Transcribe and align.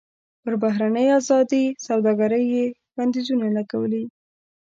پر 0.41 0.53
بهرنۍ 0.63 1.07
ازادې 1.19 1.63
سوداګرۍ 1.87 2.43
یې 2.55 2.65
بندیزونه 2.95 3.47
لګولي. 3.57 4.03